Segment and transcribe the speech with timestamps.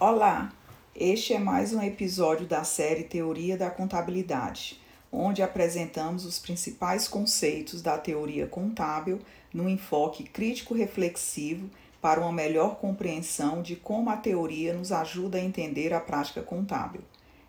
[0.00, 0.52] Olá,
[0.94, 7.82] este é mais um episódio da série Teoria da Contabilidade, onde apresentamos os principais conceitos
[7.82, 9.18] da teoria contábil
[9.52, 11.68] no enfoque crítico-reflexivo
[12.00, 17.00] para uma melhor compreensão de como a teoria nos ajuda a entender a prática contábil.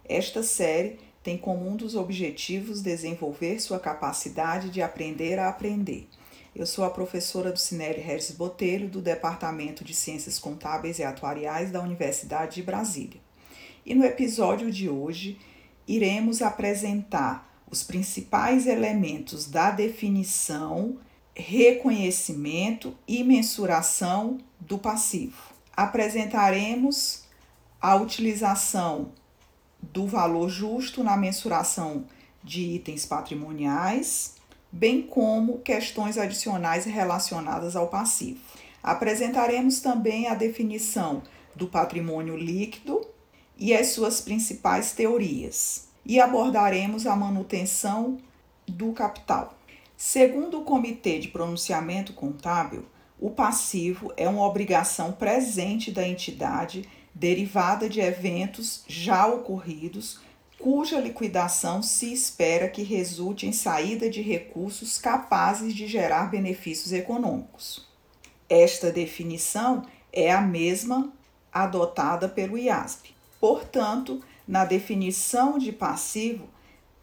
[0.04, 6.07] Esta série tem como um dos objetivos desenvolver sua capacidade de aprender a aprender.
[6.59, 11.71] Eu sou a professora do Cinelli Regis Botelho, do Departamento de Ciências Contábeis e Atuariais
[11.71, 13.21] da Universidade de Brasília.
[13.85, 15.39] E no episódio de hoje,
[15.87, 20.97] iremos apresentar os principais elementos da definição,
[21.33, 25.53] reconhecimento e mensuração do passivo.
[25.78, 27.23] Apresentaremos
[27.79, 29.14] a utilização
[29.81, 32.03] do valor justo na mensuração
[32.44, 34.39] de itens patrimoniais,
[34.72, 38.39] bem como questões adicionais relacionadas ao passivo.
[38.81, 41.22] Apresentaremos também a definição
[41.55, 43.05] do patrimônio líquido
[43.58, 48.17] e as suas principais teorias, e abordaremos a manutenção
[48.67, 49.53] do capital.
[49.97, 52.86] Segundo o Comitê de Pronunciamento Contábil,
[53.20, 60.22] o passivo é uma obrigação presente da entidade derivada de eventos já ocorridos,
[60.60, 67.88] cuja liquidação se espera que resulte em saída de recursos capazes de gerar benefícios econômicos.
[68.50, 71.14] Esta definição é a mesma
[71.52, 73.16] adotada pelo IASP.
[73.40, 76.50] Portanto, na definição de passivo,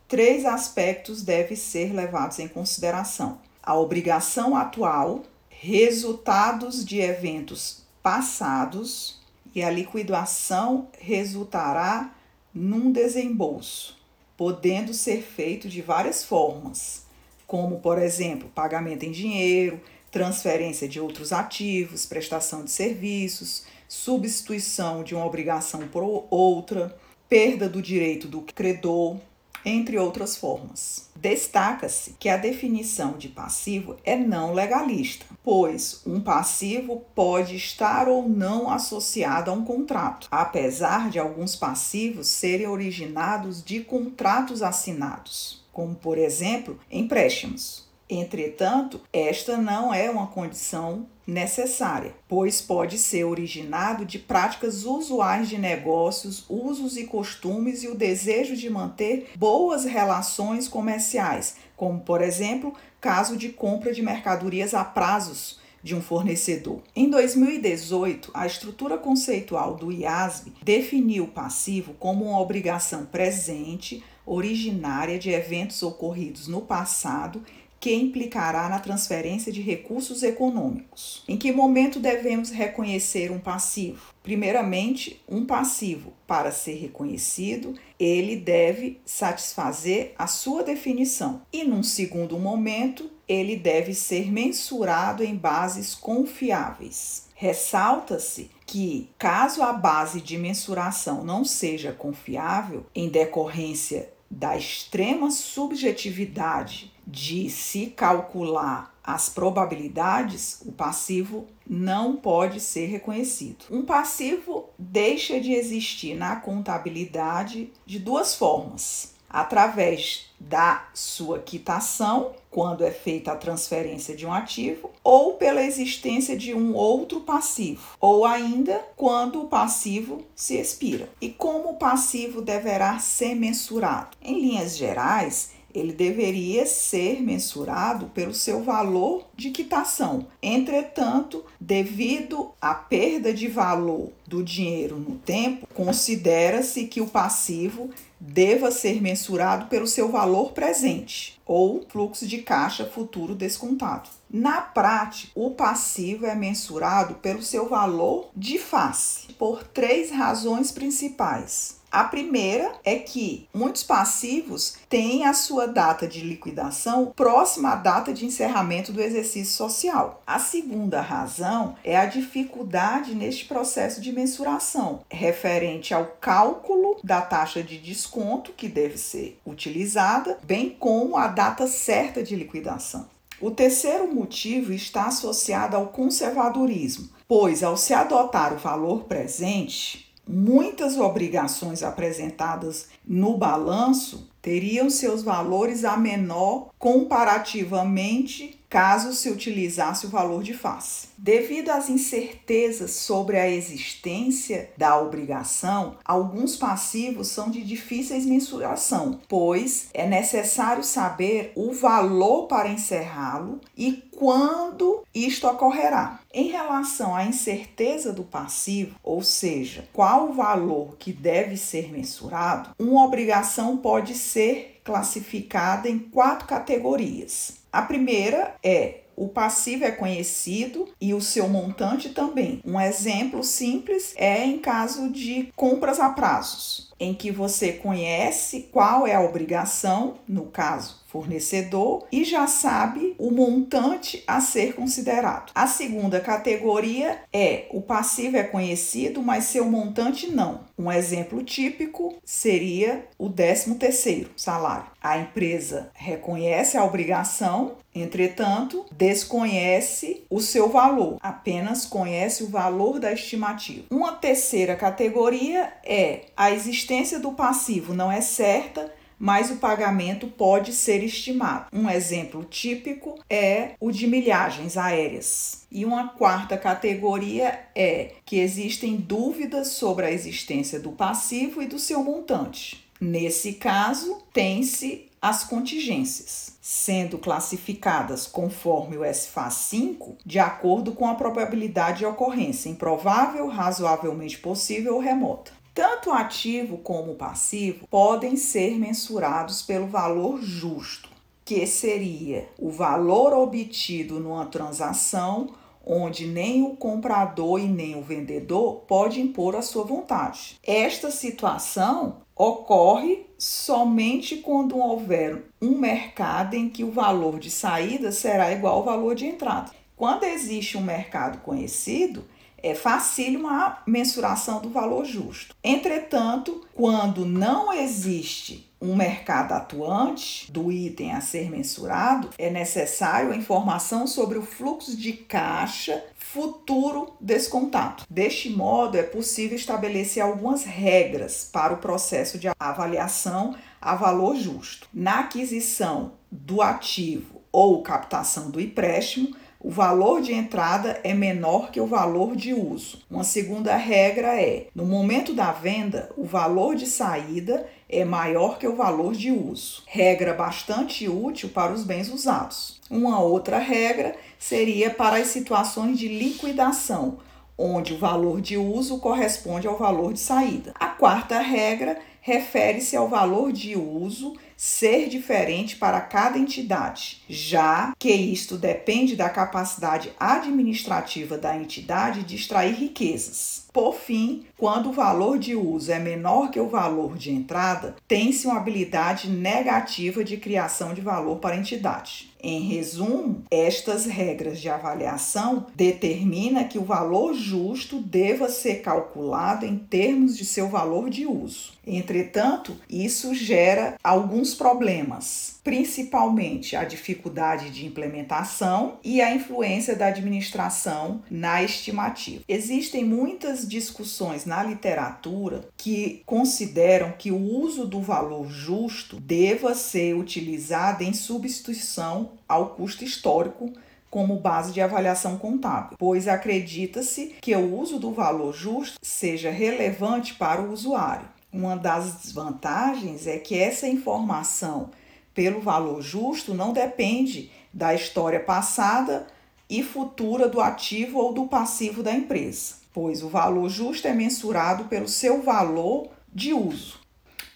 [0.07, 9.19] três aspectos devem ser levados em consideração: a obrigação atual, resultados de eventos passados
[9.55, 12.16] e a liquidação resultará
[12.57, 13.99] num desembolso,
[14.35, 17.05] podendo ser feito de várias formas,
[17.47, 19.79] como, por exemplo, pagamento em dinheiro,
[20.11, 26.97] transferência de outros ativos, prestação de serviços, substituição de uma obrigação por outra,
[27.29, 29.19] perda do direito do credor,
[29.67, 31.11] entre outras formas.
[31.17, 38.29] Destaca-se que a definição de passivo é não legalista, pois um passivo pode estar ou
[38.29, 45.97] não associado a um contrato, apesar de alguns passivos serem originados de contratos assinados, como
[45.97, 47.86] por exemplo empréstimos.
[48.09, 55.59] Entretanto, esta não é uma condição necessária, pois pode ser originado de práticas usuais de
[55.59, 62.73] negócios, usos e costumes e o desejo de manter boas relações comerciais, como por exemplo,
[63.01, 66.81] caso de compra de mercadorias a prazos de um fornecedor.
[66.95, 75.19] Em 2018, a estrutura conceitual do IASB definiu o passivo como uma obrigação presente originária
[75.19, 77.43] de eventos ocorridos no passado
[77.79, 81.23] que implicará na transferência de recursos econômicos.
[81.29, 84.15] Em que momento devemos reconhecer um passivo?
[84.23, 91.43] Primeiramente, um passivo, para ser reconhecido, ele deve satisfazer a sua definição.
[91.53, 97.27] E num segundo momento, ele deve ser mensurado em bases confiáveis.
[97.35, 106.93] Ressalta-se que, caso a base de mensuração não seja confiável, em decorrência da extrema subjetividade
[107.07, 113.67] de se calcular as probabilidades, o passivo não pode ser reconhecido.
[113.71, 122.85] Um passivo deixa de existir na contabilidade de duas formas: através da sua quitação, quando
[122.85, 128.25] é feita a transferência de um ativo, ou pela existência de um outro passivo, ou
[128.25, 131.09] ainda quando o passivo se expira.
[131.21, 134.17] E como o passivo deverá ser mensurado?
[134.21, 140.27] Em linhas gerais, ele deveria ser mensurado pelo seu valor de quitação.
[140.43, 148.71] Entretanto, devido à perda de valor do dinheiro no tempo, considera-se que o passivo deva
[148.71, 154.09] ser mensurado pelo seu valor presente ou fluxo de caixa futuro descontado.
[154.31, 161.76] Na prática, o passivo é mensurado pelo seu valor de face, por três razões principais.
[161.91, 168.13] A primeira é que muitos passivos têm a sua data de liquidação próxima à data
[168.13, 170.23] de encerramento do exercício social.
[170.27, 177.63] A segunda razão é a dificuldade neste processo de mensuração, referente ao cálculo da taxa
[177.63, 183.09] de desconto que deve ser utilizada, bem como a data certa de liquidação.
[183.41, 190.97] O terceiro motivo está associado ao conservadorismo, pois ao se adotar o valor presente, muitas
[190.99, 200.43] obrigações apresentadas no balanço teriam seus valores a menor comparativamente caso se utilizasse o valor
[200.43, 201.09] de face.
[201.17, 209.89] Devido às incertezas sobre a existência da obrigação, alguns passivos são de difíceis mensuração, pois
[209.95, 216.21] é necessário saber o valor para encerrá-lo e quando isto ocorrerá.
[216.33, 222.71] Em relação à incerteza do passivo, ou seja, qual o valor que deve ser mensurado,
[222.79, 227.66] uma obrigação pode ser classificada em quatro categorias.
[227.77, 232.63] A primeira é o passivo é conhecido e o seu montante também.
[232.65, 239.07] Um exemplo simples é em caso de compras a prazos, em que você conhece qual
[239.07, 245.51] é a obrigação, no caso, fornecedor, e já sabe o montante a ser considerado.
[245.55, 250.61] A segunda categoria é o passivo é conhecido, mas seu montante não.
[250.79, 254.87] Um exemplo típico seria o 13 terceiro salário.
[255.03, 263.13] A empresa reconhece a obrigação, entretanto, desconhece o seu valor, apenas conhece o valor da
[263.13, 263.87] estimativa.
[263.91, 270.73] Uma terceira categoria é a existência do passivo não é certa, mas o pagamento pode
[270.73, 271.67] ser estimado.
[271.73, 275.67] Um exemplo típico é o de milhagens aéreas.
[275.71, 281.79] E uma quarta categoria é que existem dúvidas sobre a existência do passivo e do
[281.79, 282.85] seu montante.
[283.01, 291.15] Nesse caso, tem-se as contingências, sendo classificadas conforme o SFA 5, de acordo com a
[291.15, 295.53] probabilidade de ocorrência improvável, razoavelmente possível ou remota.
[295.77, 301.11] Tanto ativo como passivo podem ser mensurados pelo valor justo,
[301.45, 305.51] que seria o valor obtido numa transação
[305.85, 310.59] onde nem o comprador e nem o vendedor pode impor a sua vontade.
[310.67, 318.51] Esta situação ocorre somente quando houver um mercado em que o valor de saída será
[318.51, 319.73] igual ao valor de entrada.
[319.95, 322.25] Quando existe um mercado conhecido,
[322.63, 325.55] é facílimo a mensuração do valor justo.
[325.63, 333.37] Entretanto, quando não existe um mercado atuante do item a ser mensurado, é necessário a
[333.37, 338.05] informação sobre o fluxo de caixa futuro descontado.
[338.11, 344.89] Deste modo, é possível estabelecer algumas regras para o processo de avaliação a valor justo.
[344.93, 351.81] Na aquisição do ativo ou captação do empréstimo, o valor de entrada é menor que
[351.81, 352.99] o valor de uso.
[353.11, 358.67] Uma segunda regra é: no momento da venda, o valor de saída é maior que
[358.67, 359.83] o valor de uso.
[359.87, 362.81] Regra bastante útil para os bens usados.
[362.91, 367.19] Uma outra regra seria para as situações de liquidação,
[367.57, 370.73] onde o valor de uso corresponde ao valor de saída.
[370.79, 378.11] A quarta regra refere-se ao valor de uso ser diferente para cada entidade, já que
[378.11, 383.67] isto depende da capacidade administrativa da entidade de extrair riquezas.
[383.73, 388.47] Por fim, quando o valor de uso é menor que o valor de entrada, tem-se
[388.47, 392.31] uma habilidade negativa de criação de valor para a entidade.
[392.43, 399.77] Em resumo, estas regras de avaliação determinam que o valor justo deva ser calculado em
[399.77, 401.73] termos de seu valor de uso.
[401.87, 411.23] Entretanto, isso gera alguns problemas, principalmente a dificuldade de implementação e a influência da administração
[411.31, 412.43] na estimativa.
[412.49, 420.15] Existem muitas discussões na literatura que consideram que o uso do valor justo deva ser
[420.15, 423.73] utilizado em substituição ao custo histórico
[424.11, 430.35] como base de avaliação contábil, pois acredita-se que o uso do valor justo seja relevante
[430.35, 431.36] para o usuário.
[431.57, 434.91] Uma das desvantagens é que essa informação
[435.33, 439.27] pelo valor justo não depende da história passada
[439.67, 444.85] e futura do ativo ou do passivo da empresa, pois o valor justo é mensurado
[444.85, 447.01] pelo seu valor de uso.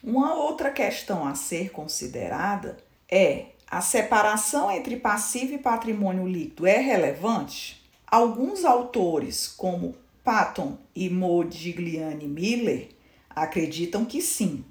[0.03, 6.79] Uma outra questão a ser considerada é a separação entre passivo e patrimônio líquido é
[6.79, 7.83] relevante?
[8.07, 12.89] Alguns autores, como Patton e Modigliani Miller,
[13.31, 14.65] acreditam que sim,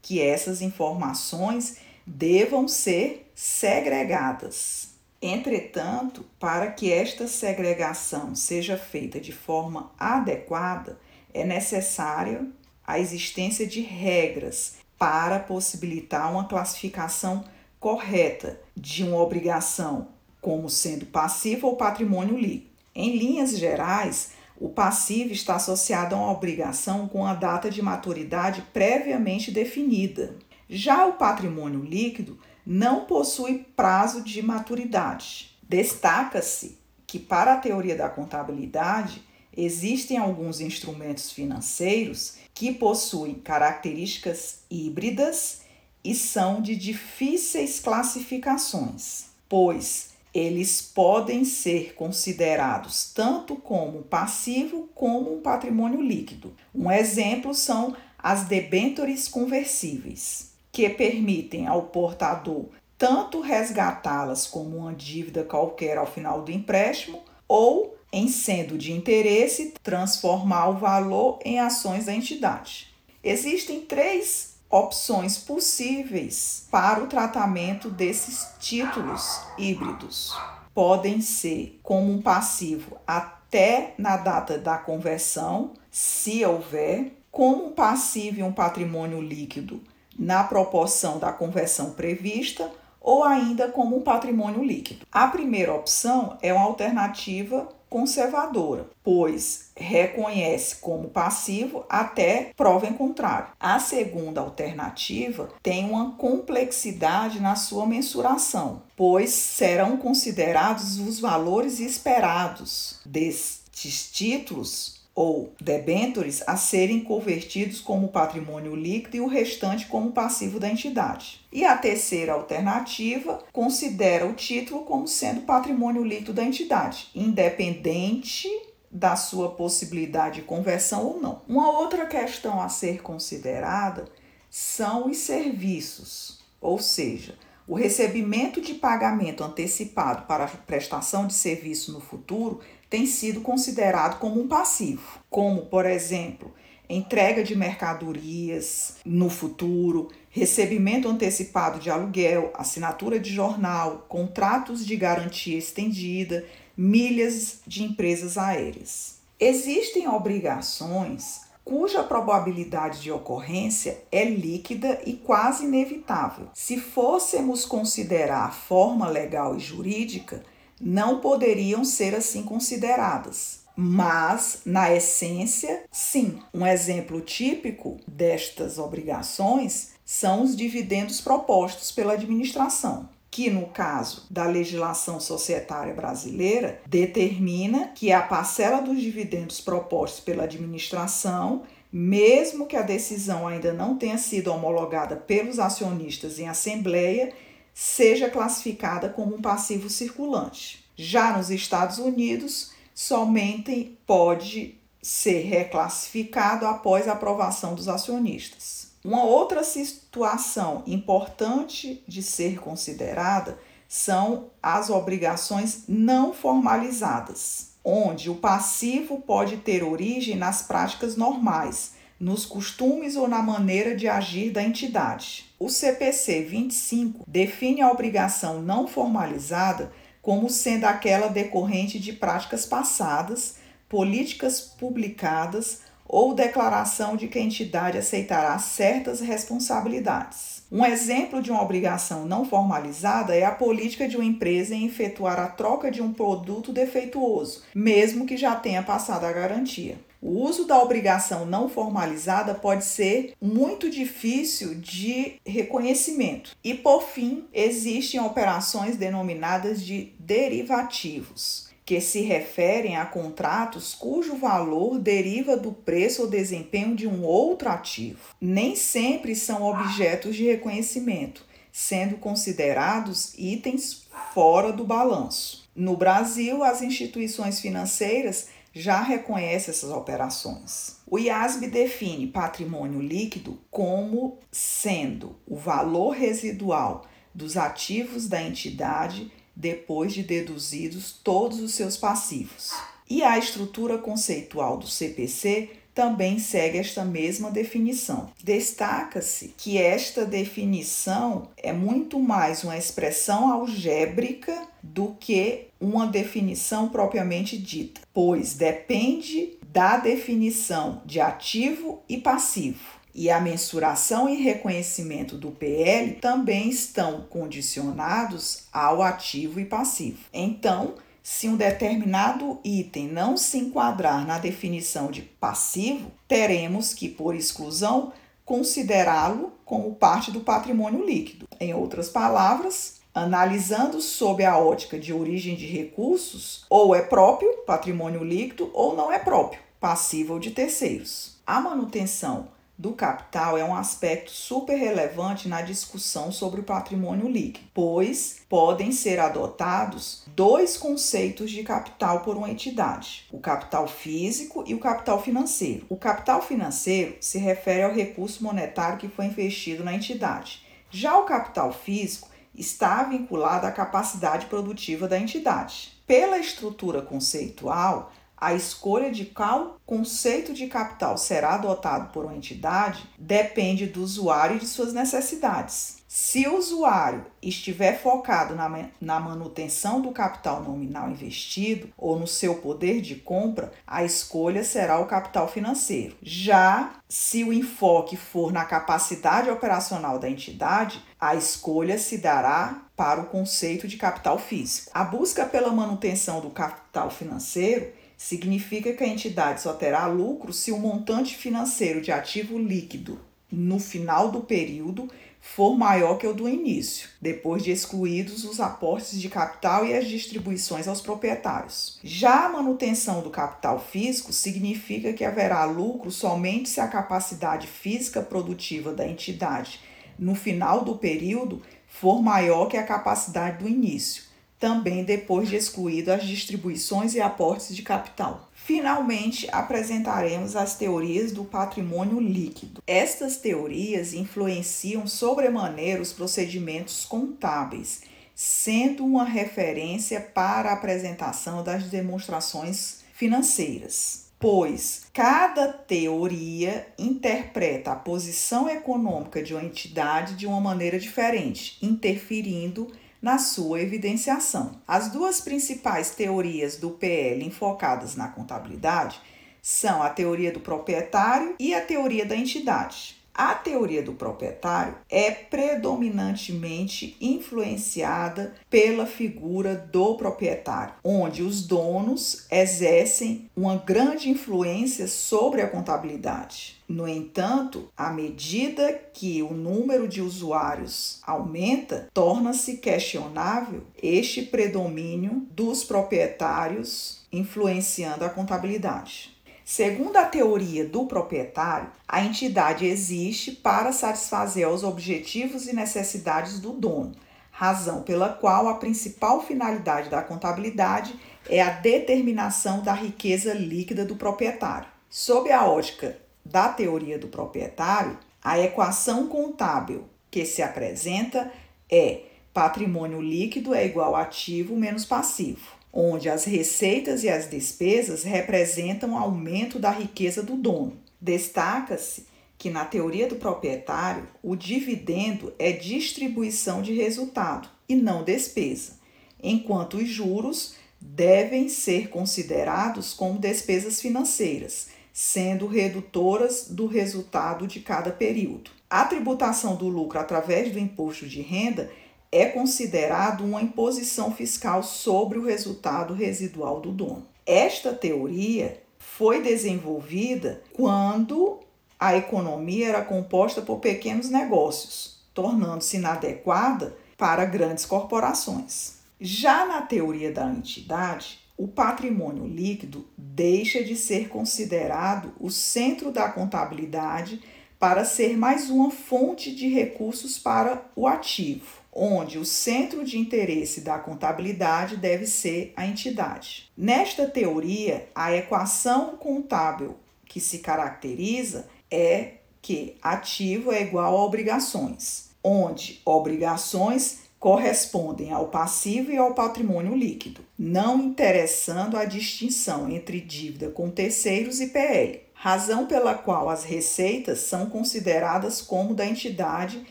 [0.00, 4.94] que essas informações devam ser segregadas.
[5.20, 10.98] Entretanto, para que esta segregação seja feita de forma adequada,
[11.32, 12.46] é necessária
[12.86, 17.44] a existência de regras para possibilitar uma classificação
[17.80, 20.08] correta de uma obrigação
[20.40, 22.74] como sendo passivo ou patrimônio líquido.
[22.94, 28.62] Em linhas gerais, o passivo está associado a uma obrigação com a data de maturidade
[28.72, 30.36] previamente definida.
[30.68, 35.56] Já o patrimônio líquido não possui prazo de maturidade.
[35.68, 39.22] Destaca-se que, para a teoria da contabilidade,
[39.56, 45.62] existem alguns instrumentos financeiros que possuem características híbridas
[46.02, 55.40] e são de difíceis classificações, pois eles podem ser considerados tanto como passivo como um
[55.40, 56.52] patrimônio líquido.
[56.74, 62.66] Um exemplo são as debêntures conversíveis, que permitem ao portador
[62.98, 69.74] tanto resgatá-las como uma dívida qualquer ao final do empréstimo, ou, em sendo de interesse,
[69.82, 72.94] transformar o valor em ações da entidade.
[73.22, 80.36] Existem três opções possíveis para o tratamento desses títulos híbridos.
[80.74, 88.40] Podem ser como um passivo até na data da conversão, se houver, como um passivo
[88.40, 89.80] e um patrimônio líquido
[90.18, 92.68] na proporção da conversão prevista
[93.00, 95.06] ou ainda como um patrimônio líquido.
[95.12, 103.52] A primeira opção é uma alternativa conservadora, pois reconhece como passivo até prova em contrário.
[103.60, 112.98] A segunda alternativa tem uma complexidade na sua mensuração, pois serão considerados os valores esperados
[113.06, 120.58] destes títulos ou debêntures a serem convertidos como patrimônio líquido e o restante como passivo
[120.58, 121.40] da entidade.
[121.52, 128.48] E a terceira alternativa considera o título como sendo patrimônio líquido da entidade, independente
[128.90, 131.42] da sua possibilidade de conversão ou não.
[131.48, 134.06] Uma outra questão a ser considerada
[134.50, 142.00] são os serviços, ou seja, o recebimento de pagamento antecipado para prestação de serviço no
[142.00, 142.60] futuro
[142.94, 146.54] tem sido considerado como um passivo, como, por exemplo,
[146.88, 155.58] entrega de mercadorias no futuro, recebimento antecipado de aluguel, assinatura de jornal, contratos de garantia
[155.58, 156.44] estendida,
[156.76, 159.16] milhas de empresas aéreas.
[159.40, 166.46] Existem obrigações cuja probabilidade de ocorrência é líquida e quase inevitável.
[166.54, 170.44] Se fôssemos considerar a forma legal e jurídica,
[170.84, 173.64] não poderiam ser assim consideradas.
[173.76, 176.38] Mas, na essência, sim.
[176.52, 184.44] Um exemplo típico destas obrigações são os dividendos propostos pela administração que no caso da
[184.44, 192.82] legislação societária brasileira determina que a parcela dos dividendos propostos pela administração, mesmo que a
[192.82, 197.32] decisão ainda não tenha sido homologada pelos acionistas em assembleia,
[197.74, 200.84] seja classificada como um passivo circulante.
[200.96, 208.94] Já nos Estados Unidos, somente pode ser reclassificado após a aprovação dos acionistas.
[209.04, 219.20] Uma outra situação importante de ser considerada são as obrigações não formalizadas, onde o passivo
[219.20, 225.46] pode ter origem nas práticas normais, nos costumes ou na maneira de agir da entidade.
[225.58, 229.92] O CPC 25 define a obrigação não formalizada
[230.22, 233.56] como sendo aquela decorrente de práticas passadas,
[233.88, 240.62] políticas publicadas ou declaração de que a entidade aceitará certas responsabilidades.
[240.72, 245.38] Um exemplo de uma obrigação não formalizada é a política de uma empresa em efetuar
[245.38, 249.98] a troca de um produto defeituoso, mesmo que já tenha passado a garantia.
[250.24, 256.56] O uso da obrigação não formalizada pode ser muito difícil de reconhecimento.
[256.64, 264.98] E, por fim, existem operações denominadas de derivativos que se referem a contratos cujo valor
[264.98, 268.34] deriva do preço ou desempenho de um outro ativo.
[268.40, 275.68] Nem sempre são objetos de reconhecimento, sendo considerados itens fora do balanço.
[275.76, 280.96] No Brasil, as instituições financeiras já reconhecem essas operações.
[281.06, 290.12] O IASB define patrimônio líquido como sendo o valor residual dos ativos da entidade depois
[290.12, 292.72] de deduzidos todos os seus passivos.
[293.08, 298.30] E a estrutura conceitual do CPC também segue esta mesma definição.
[298.42, 307.56] Destaca-se que esta definição é muito mais uma expressão algébrica do que uma definição propriamente
[307.56, 315.52] dita, pois depende da definição de ativo e passivo e a mensuração e reconhecimento do
[315.52, 320.18] PL também estão condicionados ao ativo e passivo.
[320.32, 320.94] Então,
[321.26, 328.12] se um determinado item não se enquadrar na definição de passivo, teremos que, por exclusão,
[328.44, 331.48] considerá-lo como parte do patrimônio líquido.
[331.58, 338.22] Em outras palavras, analisando sob a ótica de origem de recursos, ou é próprio, patrimônio
[338.22, 341.38] líquido, ou não é próprio, passivo de terceiros.
[341.46, 347.66] A manutenção do capital é um aspecto super relevante na discussão sobre o patrimônio líquido,
[347.72, 354.74] pois podem ser adotados dois conceitos de capital por uma entidade: o capital físico e
[354.74, 355.86] o capital financeiro.
[355.88, 360.64] O capital financeiro se refere ao recurso monetário que foi investido na entidade.
[360.90, 365.92] Já o capital físico está vinculado à capacidade produtiva da entidade.
[366.06, 368.12] Pela estrutura conceitual,
[368.44, 374.56] a escolha de qual conceito de capital será adotado por uma entidade depende do usuário
[374.56, 376.04] e de suas necessidades.
[376.06, 382.56] Se o usuário estiver focado na, na manutenção do capital nominal investido ou no seu
[382.56, 386.14] poder de compra, a escolha será o capital financeiro.
[386.22, 393.22] Já se o enfoque for na capacidade operacional da entidade, a escolha se dará para
[393.22, 394.90] o conceito de capital físico.
[394.94, 400.72] A busca pela manutenção do capital financeiro significa que a entidade só terá lucro se
[400.72, 403.20] o montante financeiro de ativo líquido
[403.52, 405.10] no final do período
[405.42, 410.08] for maior que o do início, depois de excluídos os aportes de capital e as
[410.08, 412.00] distribuições aos proprietários.
[412.02, 418.22] Já a manutenção do capital físico significa que haverá lucro somente se a capacidade física
[418.22, 419.80] produtiva da entidade
[420.18, 426.12] no final do período for maior que a capacidade do início também depois de excluído
[426.12, 428.50] as distribuições e aportes de capital.
[428.54, 432.82] Finalmente, apresentaremos as teorias do patrimônio líquido.
[432.86, 438.00] Estas teorias influenciam sobremaneira os procedimentos contábeis,
[438.34, 444.24] sendo uma referência para a apresentação das demonstrações financeiras.
[444.38, 452.90] Pois cada teoria interpreta a posição econômica de uma entidade de uma maneira diferente, interferindo
[453.24, 454.82] na sua evidenciação.
[454.86, 459.18] As duas principais teorias do PL enfocadas na contabilidade
[459.62, 463.23] são a teoria do proprietário e a teoria da entidade.
[463.36, 473.50] A teoria do proprietário é predominantemente influenciada pela figura do proprietário, onde os donos exercem
[473.56, 476.80] uma grande influência sobre a contabilidade.
[476.88, 485.82] No entanto, à medida que o número de usuários aumenta, torna-se questionável este predomínio dos
[485.82, 489.33] proprietários influenciando a contabilidade.
[489.64, 496.74] Segundo a teoria do proprietário, a entidade existe para satisfazer os objetivos e necessidades do
[496.74, 497.12] dono,
[497.50, 504.16] razão pela qual a principal finalidade da contabilidade é a determinação da riqueza líquida do
[504.16, 504.88] proprietário.
[505.08, 511.50] Sob a ótica da teoria do proprietário, a equação contábil que se apresenta
[511.90, 518.24] é patrimônio líquido é igual a ativo menos passivo onde as receitas e as despesas
[518.24, 520.98] representam aumento da riqueza do dono.
[521.20, 522.26] Destaca-se
[522.58, 528.94] que na teoria do proprietário, o dividendo é distribuição de resultado e não despesa,
[529.40, 538.10] enquanto os juros devem ser considerados como despesas financeiras, sendo redutoras do resultado de cada
[538.10, 538.70] período.
[538.90, 541.90] A tributação do lucro através do imposto de renda
[542.34, 547.24] é considerado uma imposição fiscal sobre o resultado residual do dono.
[547.46, 551.60] Esta teoria foi desenvolvida quando
[551.98, 558.94] a economia era composta por pequenos negócios, tornando-se inadequada para grandes corporações.
[559.20, 566.28] Já na teoria da entidade, o patrimônio líquido deixa de ser considerado o centro da
[566.28, 567.40] contabilidade
[567.78, 573.80] para ser mais uma fonte de recursos para o ativo onde o centro de interesse
[573.80, 576.70] da contabilidade deve ser a entidade.
[576.76, 585.30] Nesta teoria, a equação contábil que se caracteriza é que ativo é igual a obrigações,
[585.42, 593.68] onde obrigações correspondem ao passivo e ao patrimônio líquido, não interessando a distinção entre dívida
[593.68, 599.84] com terceiros e PL, razão pela qual as receitas são consideradas como da entidade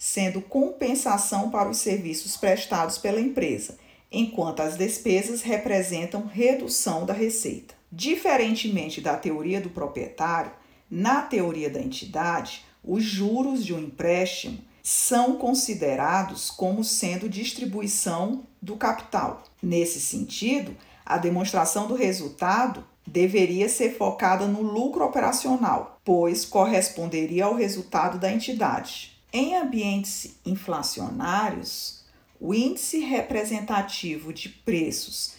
[0.00, 3.76] sendo compensação para os serviços prestados pela empresa,
[4.10, 7.74] enquanto as despesas representam redução da receita.
[7.92, 10.52] Diferentemente da teoria do proprietário,
[10.90, 18.76] na teoria da entidade, os juros de um empréstimo são considerados como sendo distribuição do
[18.76, 19.42] capital.
[19.62, 27.54] Nesse sentido, a demonstração do resultado deveria ser focada no lucro operacional, pois corresponderia ao
[27.54, 29.19] resultado da entidade.
[29.32, 32.00] Em ambientes inflacionários,
[32.42, 35.34] O índice representativo de preços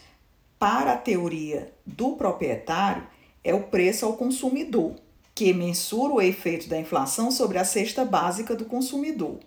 [0.59, 3.07] para a teoria do proprietário
[3.43, 4.93] é o preço ao consumidor,
[5.33, 9.39] que mensura o efeito da inflação sobre a cesta básica do consumidor.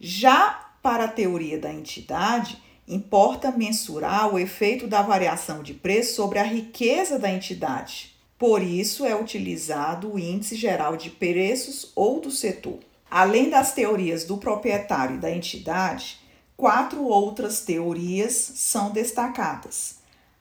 [0.00, 6.38] Já para a teoria da entidade, importa mensurar o efeito da variação de preço sobre
[6.38, 8.16] a riqueza da entidade.
[8.38, 12.78] Por isso é utilizado o índice geral de preços ou do setor.
[13.10, 16.18] Além das teorias do proprietário e da entidade,
[16.56, 19.96] quatro outras teorias são destacadas: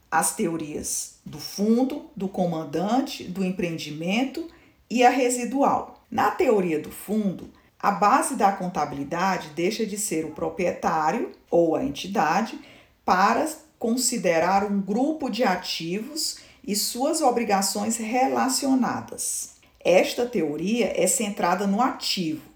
[0.10, 4.47] as teorias do fundo, do comandante, do empreendimento
[4.89, 6.04] e a residual.
[6.10, 7.49] Na teoria do fundo,
[7.80, 12.60] a base da contabilidade deixa de ser o proprietário ou a entidade
[13.04, 13.47] para
[13.78, 19.56] considerar um grupo de ativos e suas obrigações relacionadas.
[19.80, 22.54] Esta teoria é centrada no ativo,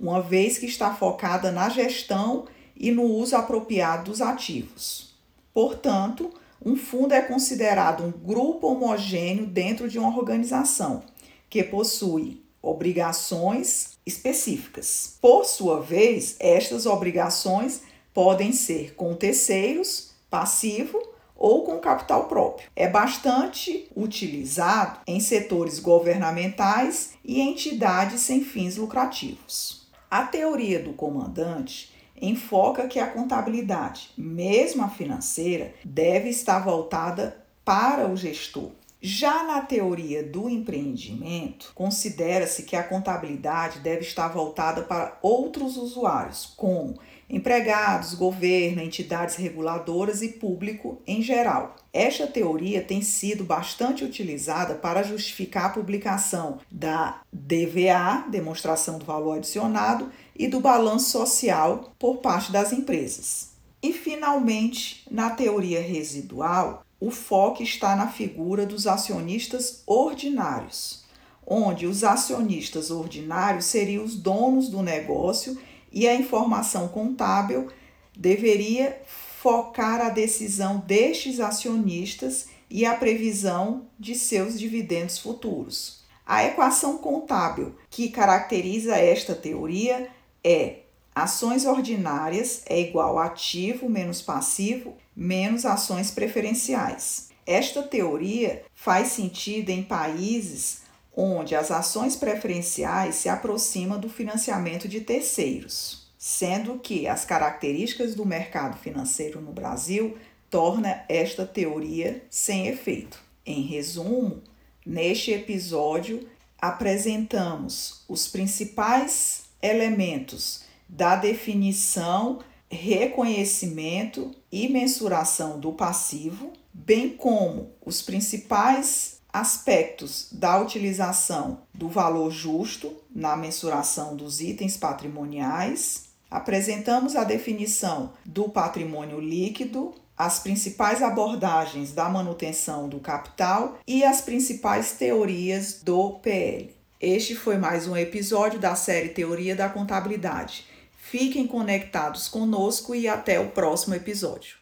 [0.00, 5.14] uma vez que está focada na gestão e no uso apropriado dos ativos.
[5.52, 6.32] Portanto,
[6.64, 11.02] um fundo é considerado um grupo homogêneo dentro de uma organização
[11.48, 15.16] que possui obrigações específicas.
[15.20, 17.82] Por sua vez, estas obrigações
[18.12, 21.00] podem ser com terceiros, passivo
[21.34, 22.68] ou com capital próprio.
[22.76, 29.79] É bastante utilizado em setores governamentais e entidades sem fins lucrativos.
[30.10, 38.08] A teoria do comandante enfoca que a contabilidade, mesmo a financeira, deve estar voltada para
[38.08, 38.72] o gestor.
[39.00, 46.52] Já na teoria do empreendimento, considera-se que a contabilidade deve estar voltada para outros usuários,
[46.56, 46.98] como
[47.30, 51.76] empregados, governo, entidades reguladoras e público em geral.
[51.92, 59.38] Esta teoria tem sido bastante utilizada para justificar a publicação da DVA, demonstração do valor
[59.38, 63.50] adicionado, e do balanço social por parte das empresas.
[63.82, 71.04] E, finalmente, na teoria residual, o foco está na figura dos acionistas ordinários,
[71.46, 75.58] onde os acionistas ordinários seriam os donos do negócio
[75.92, 77.68] e a informação contábil
[78.16, 79.00] deveria
[79.42, 86.00] focar a decisão destes acionistas e a previsão de seus dividendos futuros.
[86.26, 90.08] A equação contábil que caracteriza esta teoria
[90.44, 90.80] é
[91.14, 97.28] ações ordinárias é igual a ativo menos passivo menos ações preferenciais.
[97.46, 100.82] Esta teoria faz sentido em países
[101.16, 108.24] onde as ações preferenciais se aproximam do financiamento de terceiros, sendo que as características do
[108.24, 110.16] mercado financeiro no Brasil
[110.48, 113.20] torna esta teoria sem efeito.
[113.46, 114.42] Em resumo,
[114.84, 116.28] neste episódio
[116.60, 129.19] apresentamos os principais elementos da definição, reconhecimento e mensuração do passivo, bem como os principais
[129.32, 136.10] aspectos da utilização do valor justo na mensuração dos itens patrimoniais.
[136.30, 144.20] Apresentamos a definição do patrimônio líquido, as principais abordagens da manutenção do capital e as
[144.20, 146.74] principais teorias do PL.
[147.00, 150.66] Este foi mais um episódio da série Teoria da Contabilidade.
[150.98, 154.58] Fiquem conectados conosco e até o próximo episódio.